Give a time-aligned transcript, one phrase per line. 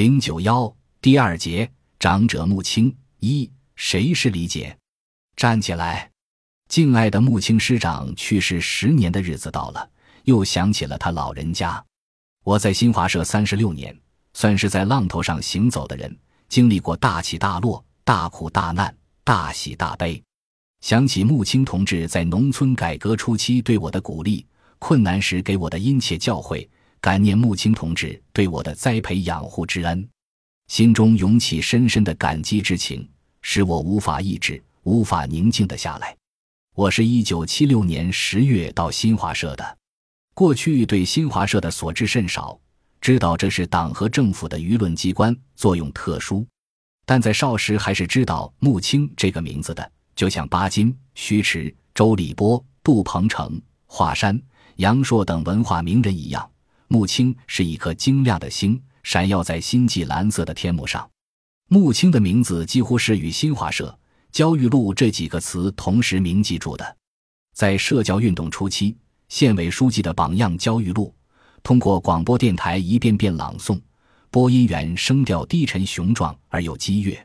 [0.00, 4.74] 零九幺第二节，长者穆青一，谁是李姐？
[5.36, 6.10] 站起来！
[6.70, 9.90] 敬爱的穆青师长去世十年的日子到了，
[10.24, 11.84] 又想起了他老人家。
[12.44, 13.94] 我在新华社三十六年，
[14.32, 20.22] 算是在浪头上行走的人，经历过大起大落、大苦大难、大喜大悲。
[20.80, 24.46] 想起穆青同志在农村改革初期对我的鼓励，
[24.78, 26.66] 困难时给我的殷切教诲。
[27.00, 30.06] 感念穆青同志对我的栽培养护之恩，
[30.68, 33.08] 心中涌起深深的感激之情，
[33.40, 36.14] 使我无法抑制、无法宁静的下来。
[36.74, 39.78] 我是一九七六年十月到新华社的，
[40.34, 42.58] 过去对新华社的所知甚少，
[43.00, 46.46] 知道这是党和政府的舆论机关，作用特殊，
[47.06, 54.38] 但在少时还是知道穆青这个名字的，就像巴金、徐迟、周立波、杜鹏程、华山、
[54.76, 56.49] 杨朔等文化名人一样。
[56.92, 61.08] 穆青是一颗晶亮的星，闪耀在星际蓝色的天幕上。
[61.68, 63.96] 穆青的名字几乎是与新华社、
[64.32, 66.96] 焦裕禄这几个词同时铭记住的。
[67.54, 68.96] 在社教运动初期，
[69.28, 71.14] 县委书记的榜样焦裕禄，
[71.62, 73.80] 通过广播电台一遍遍朗诵，
[74.28, 77.24] 播音员声调低沉雄壮而又激越。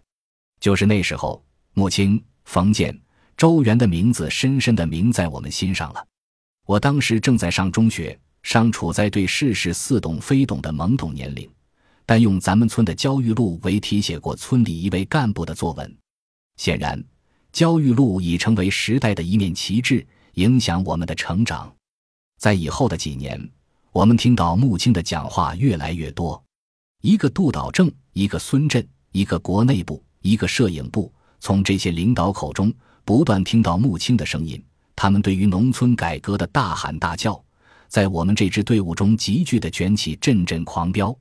[0.59, 2.95] 就是那时候，穆青、冯健、
[3.35, 6.05] 周元的名字深深地铭在我们心上了。
[6.67, 8.15] 我当时正在上中学。
[8.45, 11.49] 尚处在对世事似懂非懂的懵懂年龄，
[12.05, 15.97] 但用咱们村的焦裕禄为题写过村里一位干部的作文。
[16.57, 17.03] 显然，
[17.51, 21.73] 焦裕禄已成为时代的一面旗帜，影响我们的成长。
[22.37, 23.49] 在以后的几年，
[23.91, 26.41] 我们听到穆青的讲话越来越多。
[27.01, 32.71] 一个杜导正，一个孙震，一个国内部，一个摄影部，从这些领导口中
[33.03, 34.63] 不断听到穆青的声音，
[34.95, 37.43] 他们对于农村改革的大喊大叫。
[37.87, 41.15] 在我们这支队伍中急剧的卷起阵阵狂飙，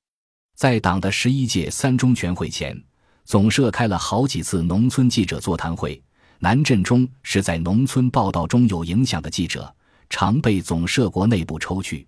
[0.57, 2.81] 在党的十一届三中全会前，
[3.25, 6.03] 总社开了好几次农村记者座谈会。
[6.41, 9.75] 南振中是在农村报道中有影响的记者，
[10.11, 12.07] 常被总社国内部抽去。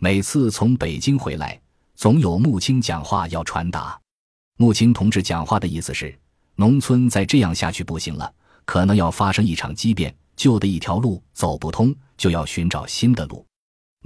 [0.00, 1.60] 每次从北京回来，
[1.94, 3.96] 总有穆青讲话要传达。
[4.56, 6.18] 穆青同志讲话的意思是：
[6.56, 8.32] 农村再这样下去不行了，
[8.64, 13.46] 可能要发生一场激变，旧的一条路走不通，就要寻找新的路。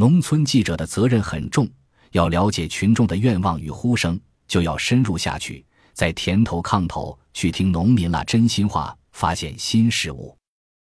[0.03, 1.65] 农村记者的责任很重，
[2.11, 4.19] 要了解群众的愿望与呼声，
[4.49, 10.37] 就要深入下去，在田头炕头去听农民那真心话，发现新事物。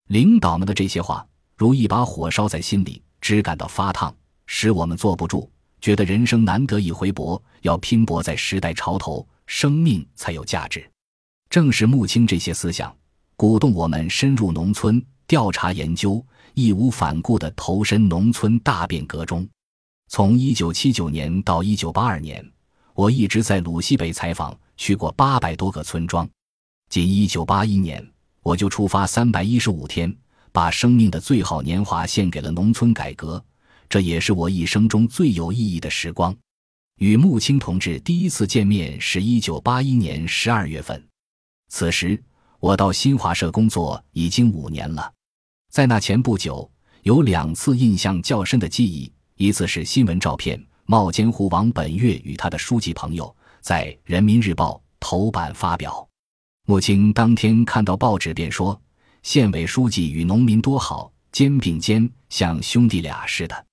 [0.09, 4.13] 领导们的这些话，如一把火烧在心里，只感到发烫，
[4.47, 5.49] 使我们坐不住，
[5.79, 10.85] 觉得人生难得一回搏，要拼搏在时代潮头，生命才有价值。
[11.49, 12.93] 正是穆青这些思想，
[13.37, 16.21] 鼓动我们深入农村调查研究。
[16.55, 19.47] 义无反顾地投身农村大变革中。
[20.07, 22.43] 从一九七九年到一九八二年，
[22.93, 26.27] 我一直在鲁西北采访，去过八百多个村庄。
[26.89, 28.05] 仅一九八一年，
[28.41, 30.15] 我就出发三百一十五天，
[30.51, 33.43] 把生命的最好年华献给了农村改革。
[33.89, 36.35] 这也是我一生中最有意义的时光。
[36.99, 41.03] 与穆青同志第一次见面是一九八一年十二月份，
[41.69, 42.23] 此时
[42.59, 45.11] 我到新华社工作已经五年了。
[45.75, 46.71] 在那前不久，
[47.03, 49.11] 有两次印象较深的记忆。
[49.35, 56.07] 一次是新闻照片，冒尖湖王本月与他的书记朋友在《人民日报》头版发表。
[56.65, 58.81] 穆青当天看到报纸，便说
[59.21, 63.65] ：“县委书记与农民多好，肩并肩，像兄弟俩似的。”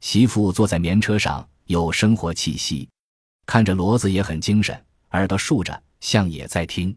[0.00, 2.88] 媳妇坐在棉车上，有生活气息，
[3.44, 6.96] 看着骡子也很精神，耳朵竖着，像也在听。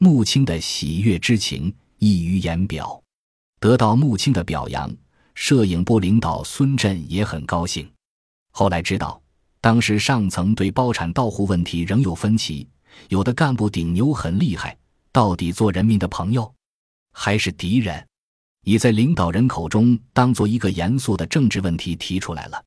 [0.00, 3.02] 穆青的喜悦之情溢于言表。
[3.66, 4.88] 得到穆青的表扬，
[5.34, 7.90] 摄影部领导孙震也很高兴。
[8.52, 9.20] 后来知道，
[9.60, 12.68] 当时上层对包产到户问题仍有分歧，
[13.08, 14.78] 有的干部顶牛很厉害，
[15.10, 16.54] 到底做人民的朋友，
[17.12, 18.06] 还是敌人，
[18.62, 22.64] 已在领导人口中当做一个严肃的政治问题提出来了。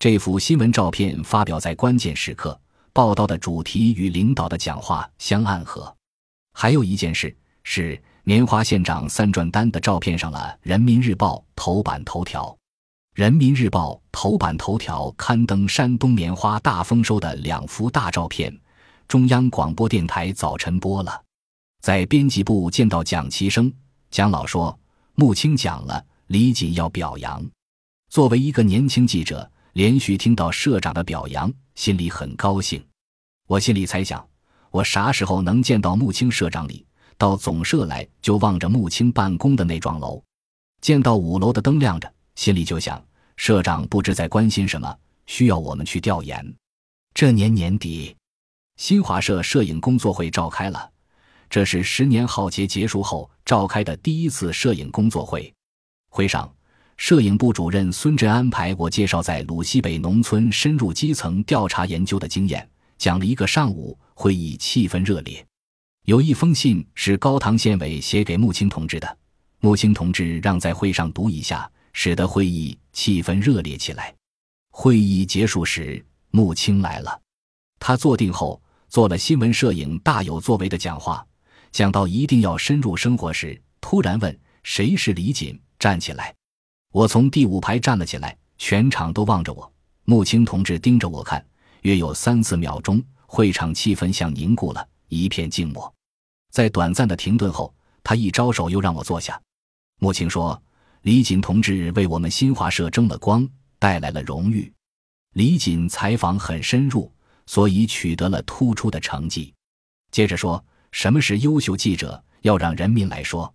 [0.00, 2.60] 这幅新闻照片发表在关键时刻，
[2.92, 5.96] 报道的主题与领导的讲话相暗合。
[6.52, 8.02] 还有一件事是。
[8.24, 12.46] 棉花县长三转单的照片上了《人民日报》头版头条，
[13.14, 18.56] 《人民日报》头版头条刊登山东棉花大丰收的两幅大照片，
[19.08, 21.20] 中央广播电台早晨播了。
[21.80, 23.72] 在编辑部见到蒋其生，
[24.08, 24.78] 蒋老说
[25.16, 27.44] ：“穆青讲了，李锦要表扬。”
[28.08, 32.80] 作为一个年轻记者，连续听到社长的表扬，心里很高兴。
[33.48, 34.24] 我心里猜想，
[34.70, 36.86] 我啥时候能见到穆青社长里？
[37.22, 40.20] 到总社来，就望着穆青办公的那幢楼，
[40.80, 43.00] 见到五楼的灯亮着，心里就想：
[43.36, 44.92] 社长不知在关心什么，
[45.26, 46.44] 需要我们去调研。
[47.14, 48.16] 这年年底，
[48.76, 50.90] 新华社摄影工作会召开了，
[51.48, 55.54] 这是十年浩劫结束后召开的第一次摄影工作会。
[56.10, 56.52] 会上，
[56.96, 62.68] 摄影部主任孙振安排我介绍在鲁西北农村深入基层调查研究的经验，
[62.98, 65.46] 讲了一个上午，会议气氛热烈。
[66.04, 69.18] 有一封信是高唐县委写给穆青同志的，
[69.60, 74.12] 穆青同志让在会上读一下，使得会议气氛热烈起来。
[74.72, 77.20] 会议结束时，穆青来了，
[77.78, 81.24] 他坐定后做了新闻摄影大有作为的讲话，
[81.70, 86.34] 讲到一定要深入生活时，突然问：“谁是李锦？”站起来，
[86.90, 89.72] 我从第五排站了起来，全场都望着我。
[90.04, 91.46] 穆青同志盯着我看，
[91.82, 94.88] 约有三四秒钟，会场气氛像凝固了。
[95.12, 95.94] 一片静默，
[96.50, 99.38] 在短暂的停顿后，他一招手，又让我坐下。
[100.00, 100.60] 穆青说
[101.02, 103.46] ：“李锦同志为我们新华社争了光，
[103.78, 104.72] 带来了荣誉。
[105.34, 107.12] 李锦采访很深入，
[107.44, 109.52] 所以取得了突出的成绩。”
[110.10, 112.24] 接着说：“什么是优秀记者？
[112.40, 113.52] 要让人民来说。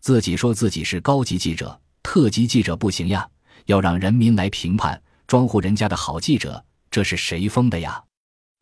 [0.00, 3.28] 自己说自己是高级记者、特级记者不行呀，
[3.66, 5.02] 要让人民来评判。
[5.26, 8.04] 庄户人家的好记者，这是谁封的呀？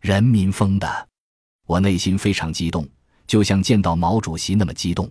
[0.00, 1.08] 人民封的。”
[1.70, 2.84] 我内心非常激动，
[3.28, 5.08] 就像见到毛主席那么激动。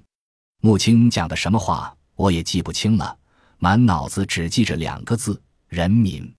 [0.60, 3.18] 穆青讲的什么话，我也记不清了，
[3.60, 6.30] 满脑子只记着两个字：人民。